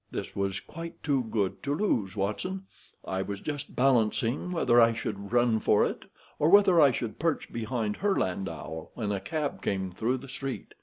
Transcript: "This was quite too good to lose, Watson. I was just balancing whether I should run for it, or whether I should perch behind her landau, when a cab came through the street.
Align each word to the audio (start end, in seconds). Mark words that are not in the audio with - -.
"This 0.09 0.35
was 0.35 0.59
quite 0.59 1.03
too 1.03 1.25
good 1.29 1.61
to 1.61 1.75
lose, 1.75 2.15
Watson. 2.15 2.63
I 3.05 3.21
was 3.21 3.39
just 3.39 3.75
balancing 3.75 4.51
whether 4.51 4.81
I 4.81 4.93
should 4.93 5.31
run 5.31 5.59
for 5.59 5.85
it, 5.85 6.05
or 6.39 6.49
whether 6.49 6.81
I 6.81 6.89
should 6.89 7.19
perch 7.19 7.53
behind 7.53 7.97
her 7.97 8.15
landau, 8.17 8.87
when 8.95 9.11
a 9.11 9.19
cab 9.19 9.61
came 9.61 9.91
through 9.91 10.17
the 10.17 10.27
street. 10.27 10.73